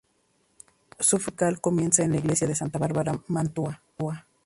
Su 0.99 1.19
formación 1.19 1.19
musical 1.19 1.61
comienza 1.61 2.01
en 2.03 2.09
la 2.13 2.17
iglesia 2.17 2.47
de 2.47 2.55
Santa 2.55 2.79
Bárbara 2.79 3.11
en 3.11 3.23
Mantua. 3.27 3.83